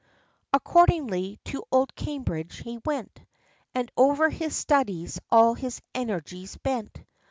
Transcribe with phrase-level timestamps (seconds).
[0.51, 3.21] Accordingly, to old Cambridge he went,
[3.75, 7.03] And over his studies all his energies bent.